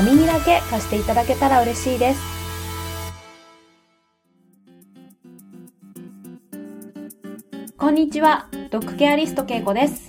[0.00, 2.20] お耳だけ貸していただけたら嬉しいです。
[7.76, 10.08] こんにちは、ドッグケアリストけいこです。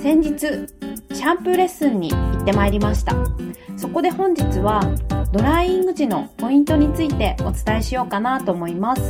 [0.00, 3.14] 先日、シャンプーレッスンに行ってまいりました。
[3.76, 4.80] そこで本日は
[5.32, 9.02] ドライイング時のポイントについてお伝えしようかなと思います。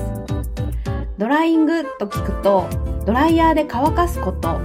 [1.19, 2.67] ドライイングと聞くと、
[3.07, 4.59] ドライヤーで乾かすこと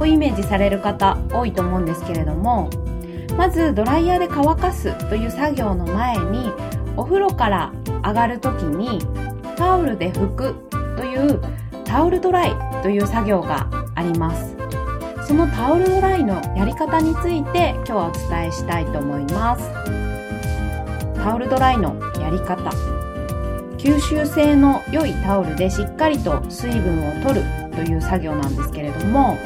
[0.00, 2.70] をイメージされる方多いと思うんですけれども、
[3.38, 6.50] まずドライヤーで乾かすという作業の前に、
[6.96, 7.72] お風呂から
[8.04, 8.98] 上がる時に
[9.56, 10.54] タオルで拭く
[10.96, 11.40] という
[11.84, 14.56] タオルドライという作業があります。
[15.24, 19.70] そのタオルドライのやり方について今日はお伝えしたいと思います。
[21.14, 22.70] タオルドライのやり方。
[23.78, 29.38] 吸収性の良いタオルでしっかりと水分を取るという作業なんですけれども、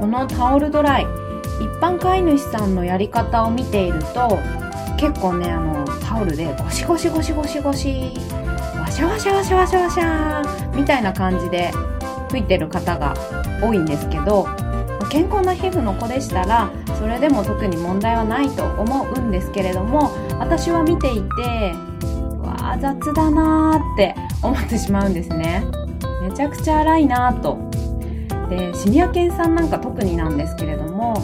[0.00, 1.25] このタオルドライ
[1.60, 4.38] 一般飼い主さんのやり方を見ていると
[4.98, 8.12] 結構ねあのタオルでゴシゴシゴシゴシゴシ
[8.78, 11.70] ワシャワシャワシャワシャワシャみたいな感じで
[12.30, 13.14] 吹いてる方が
[13.62, 14.46] 多いんですけど
[15.10, 21.72] 健康な皮膚の子でしたらそれでも特に問題はないと思うんですけれども私は見ていて
[22.40, 25.64] わあ雑だなーって思ってしまうんですね。
[26.22, 27.58] めちゃくちゃ荒いなーと。
[28.48, 31.14] でシニア犬さんなんか特になんですけれども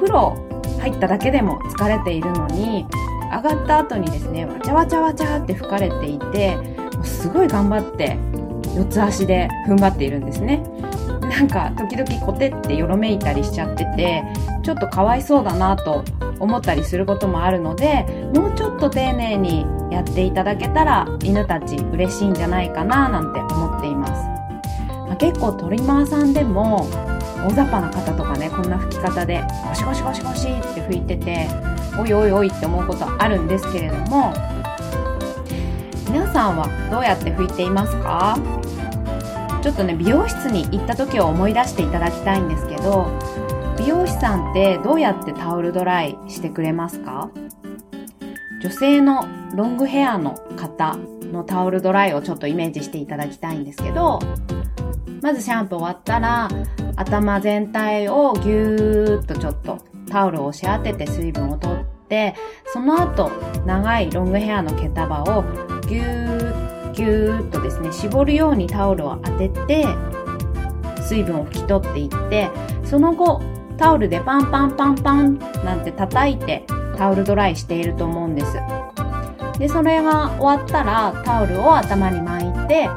[0.00, 0.34] 風呂
[0.80, 2.86] 入っただけでも疲れているのに
[3.30, 6.56] 上がった後にですねわちゃわちゃわちゃって吹かれていて
[6.96, 8.18] もうすごい頑張って
[8.74, 10.62] 四つ足で踏ん張っているんですね。
[11.20, 14.24] なんか時々コテってよろめいたりしちゃってて
[14.64, 16.02] ちょっとかわいそうだなと
[16.40, 18.04] 思ったりすることもあるので
[18.34, 24.12] もうちょっと丁寧にやっていただけたら犬たち嬉しいんじゃないかななんて思っています。
[25.06, 26.88] まあ、結構トリマーさんでも
[27.46, 31.48] 大雑把な方とかねこんな吹き方でゴシゴシゴシゴシって吹いてて
[31.98, 34.32] おいおいおいって思うことあるんですけれども
[36.08, 38.38] 皆さんはどうやって拭いていますか？
[39.62, 43.06] ちょっとね美容室に行った時を思い出していただきたいんですけど
[43.78, 47.30] 美容師さんってどうやってタオルドライしてくれますか？
[48.62, 50.96] 女性のロングヘアの方
[51.32, 54.18] のタオルドライをちょっとイメージしていただきたいんですけど
[55.22, 56.48] まずシャンプー終わったら、
[57.00, 59.78] 頭全体をぎゅーっとちょっと
[60.10, 62.34] タオルを押し当てて水分を取って、
[62.66, 63.30] その後、
[63.64, 65.44] 長いロングヘアの毛束を
[65.88, 69.86] ぎゅーぎゅーっとですね、絞るようにタオルを当てて、
[71.00, 72.50] 水分を拭き取っていって、
[72.84, 73.40] その後、
[73.78, 76.66] タオルでパンパンパンパンなんて叩いて
[76.98, 78.58] タオルドライしていると思うんです。
[79.58, 82.90] で、それが終わったらタオルを頭に巻いて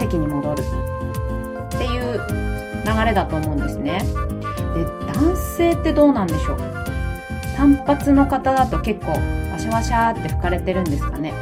[0.00, 0.64] 席に戻る。
[1.66, 2.45] っていう
[2.86, 4.00] 流れだと思うんですね。
[4.74, 6.58] で、男性ってどうなんでしょう？
[7.56, 11.32] 単発の方だと結構ワシャワシャって吹かれてるんですかね。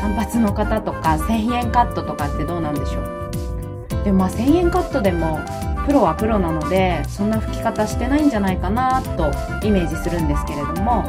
[0.00, 4.04] 単発の方とか1000円カットとかってどうなんでしょう？
[4.04, 5.40] でもまあ1000円カットでも
[5.86, 9.30] プロはプロなのでそんな吹き方してないんじゃないかなと
[9.64, 11.04] イメージするんですけれども、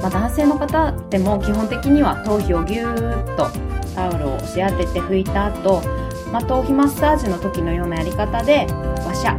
[0.00, 3.48] まあ、男性の方でも基本的には頭皮をぎゅーっと
[3.96, 5.82] タオルを押し当てて拭いた後
[6.32, 8.66] まあ、頭皮マッサージの時のようなやり方で
[9.06, 9.36] ワシャ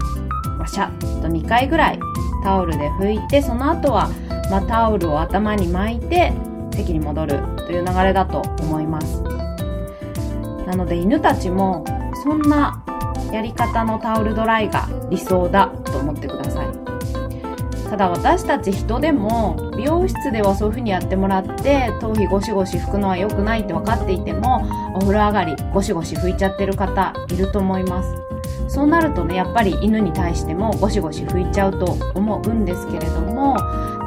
[0.57, 0.89] ワシャ
[1.21, 1.99] と2回ぐらい
[2.43, 4.09] タオルで拭いてその後は、
[4.49, 6.33] まあ、タオルを頭に巻いて
[6.73, 9.21] 席に戻るという流れだと思います。
[10.65, 11.83] なので犬たちも
[12.23, 12.83] そんな
[13.31, 16.60] やり方のタオルドライが理想だと思ってください。
[17.91, 24.65] ただ私たち人でも美容室ではそういう風にやってもらって頭皮ゴシゴシ拭くのは良くないって分かっていても
[24.95, 28.15] お風呂上がりゴシゴシ拭いちゃってる方いると思います。
[28.69, 33.57] そうなるとねやっぱり犬に対してもゴシゴシ拭いちゃうと思うんですけれども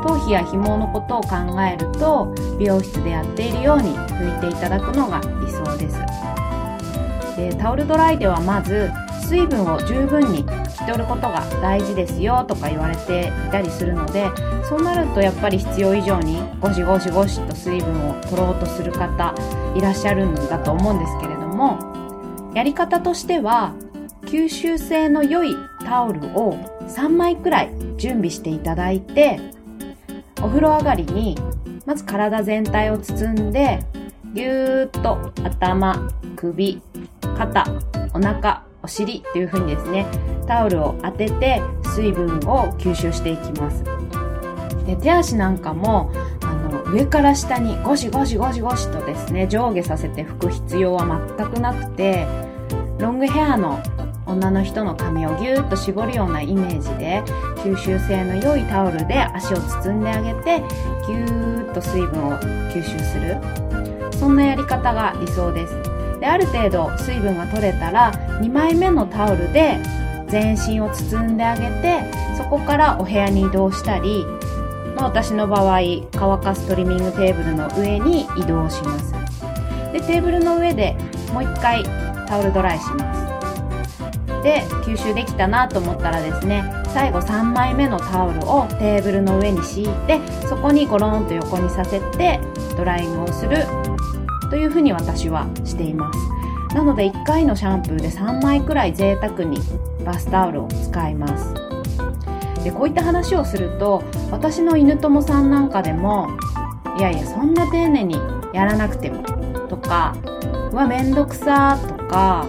[0.02, 5.98] 頭皮や紐のことを考えると美容室でやっているように拭いていただくのが理想です。
[7.36, 8.90] でタオルドライではまず
[9.28, 14.30] 水分を十分にき取ることが大事ですよとか言われていたりするので
[14.68, 19.34] そうなるとやっぱり必要以上にゴシゴシゴシと水分を取ろうとする方
[19.76, 23.74] いらっしゃるんだと思うんですけれどもやり方としては
[24.22, 25.54] 吸収性の良い
[25.84, 26.54] タオルを
[26.88, 29.40] 3枚くらい準備していただいて
[30.42, 31.36] お風呂上がりに
[31.86, 33.84] まず体全体を包んで、
[34.32, 36.80] ぎゅーっと頭、首、
[37.36, 37.64] 肩、
[38.14, 40.06] お腹、お尻っていう風にですね、
[40.46, 41.62] タオルを当てて
[41.94, 43.82] 水分を吸収していきます。
[44.86, 51.06] で手足なんかもあの上から下にゴシゴシゴシゴシとですね上下させて拭く必要は
[51.38, 52.26] 全くなくて
[52.98, 53.82] ロングヘアの
[54.26, 57.22] 女の人の髪をぎゅーっと絞るようなイメージで
[57.62, 60.62] 吸収性の良いタオルで足を包んであげて
[61.06, 62.38] ぎゅーっと水分を
[62.70, 63.38] 吸収する
[64.18, 65.93] そんなやり方が理想です
[66.24, 68.10] である程度水分が取れたら
[68.40, 69.78] 2枚目のタオルで
[70.26, 72.00] 全身を包んであげて
[72.34, 74.24] そこからお部屋に移動したり、
[74.96, 75.80] まあ、私の場合
[76.12, 79.12] 乾かすトリミングテーブルの上に移動します。
[79.92, 80.96] でテーブルの上で
[81.34, 81.84] もう一回
[82.26, 84.42] タオルドライします。
[84.42, 92.40] で吸収できたなと思ったらですね最後3枚目のタオルをテーブルの上に敷いてそこにゴロンと横にさせて
[92.78, 93.58] ドライングをする
[94.54, 96.76] というふうに私はしています。
[96.76, 99.58] なので1回のシャンプーで3枚くらい贅沢に
[100.04, 101.52] バスタオルを使います。
[102.62, 106.30] でこういった話をすると私の犬友さんなんかでも
[106.96, 108.14] いやいやそんな丁寧に
[108.52, 109.24] やらなくても
[109.68, 110.16] とか
[110.70, 112.46] うわめんどくさとか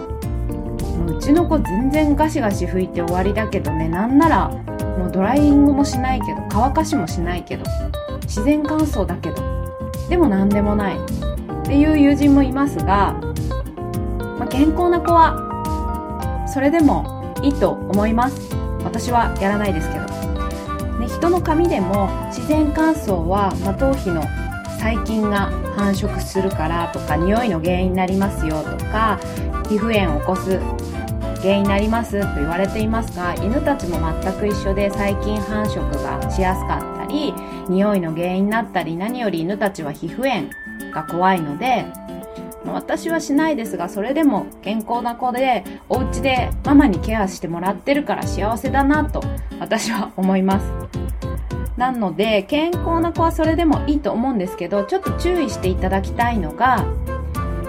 [1.08, 4.48] うちの子全然ガシガシ拭いて終わりだけどねなんなら
[4.96, 7.64] もうドライイングもしないけど乾かしもしないけど
[8.22, 9.42] 自然乾燥だけど
[10.08, 11.25] でも何でもない。
[11.66, 13.14] っていう友人もいますが、
[14.38, 18.54] まあ、健康な子はそれでもいいと思います。
[18.84, 20.04] 私はやらないですけど、
[21.00, 24.22] ね、人の髪でも自然乾燥は、まあ、頭皮の
[24.78, 29.18] 細菌が繁殖するからとか匂いの原因になりますよとか
[29.68, 30.60] 皮膚炎を起こす
[31.42, 37.34] 原因になりますと言われていますが犬たちも全く一緒で細菌繁殖がしやすかったり
[37.68, 40.48] 匂いの原因になったり何より犬たちは皮膚炎
[40.96, 41.84] が怖いので
[42.64, 49.22] 私はしないですがそれでも健康な子でお家でママにケアしてもらってるから幸せだなと
[49.60, 50.72] 私は思います。
[51.76, 56.86] なので健康な子はそれでもいいと思うんですけどちょっと注意していただきたいのが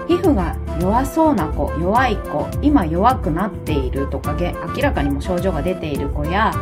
[0.08, 4.34] 皮膚が弱そうな子弱い子今弱くなっているとか
[4.74, 6.54] 明らかにも症状が出ている子や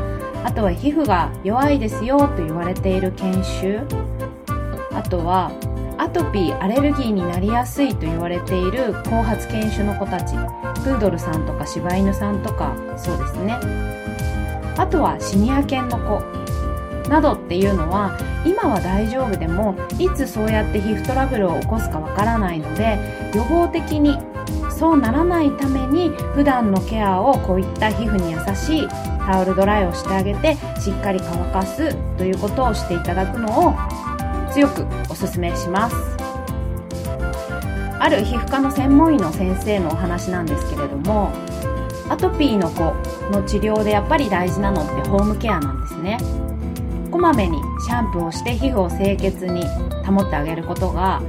[0.42, 3.80] あとは皮膚が弱いですよと言われている研修
[4.92, 5.52] あとは
[5.98, 10.34] アトピーアレルギーになりやすいと言われている後発犬種の子たち。
[10.34, 13.58] プードルさんとか柴犬さんとかそうですね。
[14.76, 16.46] あとはシニア犬の子。
[17.08, 22.98] などっていうのは今は大丈夫でもいつそうやって皮膚トラブルを起こすかわからないので
[23.34, 24.18] 予防的に
[24.70, 28.88] そうならないために普段のケアをこういった皮膚に優しい
[29.24, 33.74] タオルドライをしてあげてしっかり乾かすということをしていただくのを
[34.56, 35.96] 強くおすめします。
[38.00, 41.30] ある皮膚科の専門医の先生のお話なんですけれども
[42.08, 42.94] アトピーの子
[43.30, 46.18] の治療でやっぱり大事なのってホームケアなんですね。
[47.10, 49.66] こまめにシャンプーをして皮膚を清潔に
[50.06, 51.20] 保ってあげることが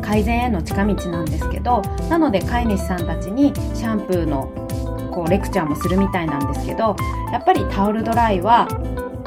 [0.00, 4.52] 改善への近道なんですけどなので飼い主さんたちにシャンプーの
[5.12, 6.94] こうレクチャーもするみたいなんですけど
[7.32, 8.68] やっぱりタオルドライは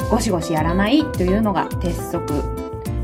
[0.09, 2.60] ゴシゴシやらないというのが鉄則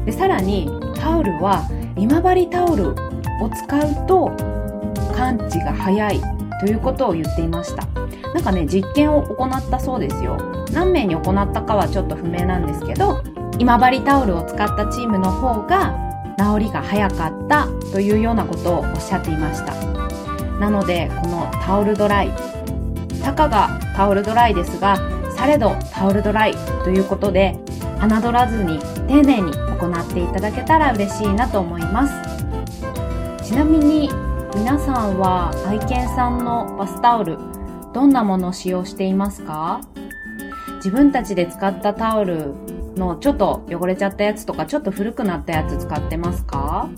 [0.07, 2.95] でさらにタオルは今治タオルを
[3.49, 4.31] 使うと
[5.13, 6.21] 感知が早い
[6.61, 7.85] ということを言っていました。
[8.33, 10.37] なんかね実験を行ったそうですよ。
[10.71, 13.21] 何名に行ったかはちょっと不明なんですけど
[13.59, 15.93] 今治タオルを使ったチームの方が
[16.37, 19.73] 治りが早かったというようなことをおっしゃっていました。
[20.57, 22.31] なのでこのタオルドライ
[23.21, 24.97] たかがタオルドライですが
[25.35, 27.59] されどタオルドライということで
[27.99, 32.13] 侮らずに丁寧に行っていただけたら嬉しいなと思います。
[33.43, 34.09] ちなみに
[34.55, 37.37] 皆さんは愛犬さんのバスタオル
[37.93, 39.81] どんなものを使用していますか？
[40.77, 42.53] 自分たちで使ったタオル
[42.95, 46.89] のちょっと汚れちゃったやつとかちょっと古くなったやつ使ってますか、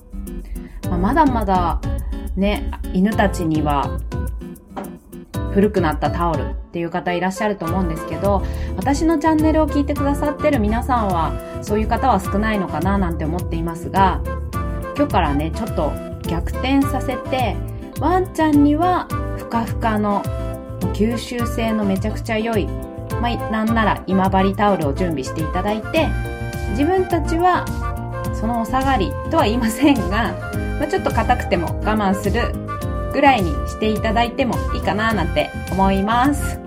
[0.89, 1.81] まあ、まだまだ
[2.36, 4.00] ね、犬たちには
[5.53, 8.44] 古くなったタオルっていう方いらっしゃると思うんですけど、
[8.77, 14.22] 私のチャンネルを聞いてくださってる皆さんは、そういう方は少ないのかななんて思っていますが、
[14.96, 15.91] 今日からね、ちょっと
[16.27, 17.56] 逆転させて、
[18.00, 20.22] ワンちゃんにはふかふかの
[20.94, 22.68] 吸収性のめちゃくちゃ良い、
[23.22, 26.08] まあ、なんなら今治タオルを準備していただいて、
[26.72, 27.65] 自分たちは
[28.34, 30.34] そのお下がりとは言いませんが、
[30.79, 32.53] まあ、ちょっと硬くても我慢する
[33.12, 36.60] ぐらいにしていただいてもいいかななんて思います。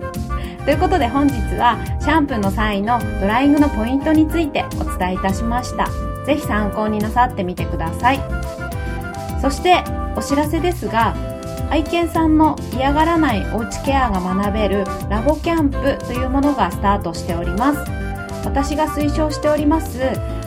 [0.64, 5.88] ということで本日はシャンプーの際のドライングのポイントについてお伝えいたしました。
[6.24, 8.20] ぜひ参考になさってみてください。
[9.40, 9.82] そして
[10.14, 11.16] お知らせですが、
[11.70, 18.01] 愛犬さんの嫌がらないおうちケアが学べるラボキャンプというものがスタートしております。
[18.44, 19.98] 私が推奨しております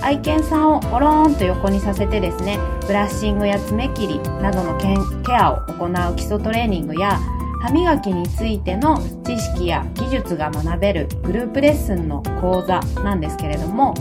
[0.02, 4.96] 愛犬さんをゴローンと横にさせてですね、ブラッシングや爪切りなどのケ
[5.36, 7.20] アを行う基礎トレーニングや
[7.62, 13.96] 歯磨きについての知識や技術が学べるグループレッスンの講座なんですけれども、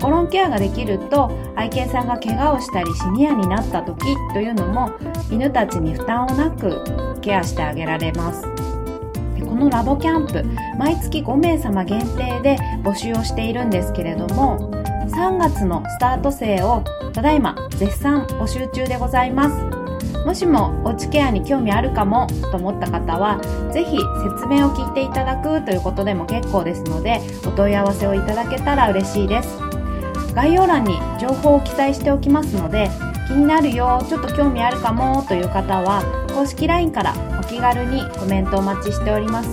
[0.00, 4.90] コロンケアができると愛犬さんが怪我をしたりシニアになった時というのも
[5.30, 8.71] 犬たちに負担をなくケアしてあげられます。
[9.44, 10.44] このラボキャンプ
[10.78, 14.70] 毎月5名様限定で募集をしているんですけれども
[15.08, 19.82] 3月のスタート生をただいま絶賛募集中でございます
[20.24, 23.40] もしもおうちケアに興味あるかもと思った方は、
[23.72, 29.58] ぜひ説明を聞いていただくということでも結構ですので、お問い合わせをいただけたら嬉しいです。
[30.34, 32.88] 概要欄に情報を記載しておきますので、
[33.26, 39.50] 気になるよ、ちょっと興味あるかもという方は、公式 LINE からお気軽にコメントお待ちしております。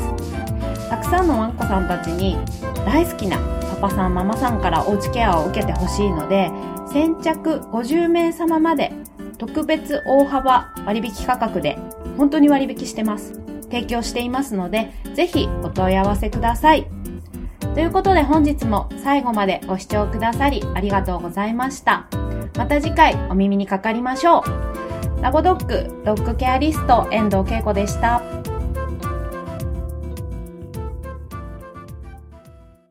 [0.89, 2.37] たくさんのワンコさんたちに
[2.85, 3.39] 大好きな
[3.81, 6.51] パパさん、ママさんからおうちケアを受けてほしいので、
[6.93, 8.91] 先着50名様まで
[9.39, 11.79] 特別大幅割引価格で
[12.15, 13.33] 本当に割引してます。
[13.63, 16.85] 提供していますので、ぜひお問い合わせください。
[17.73, 22.07] ということで本日も最後までご視聴くださりありがとうございました。
[22.55, 24.88] また次回お耳にかかりましょう。
[25.21, 28.38] ラボドッグドッグケアリスト遠藤恵子でした。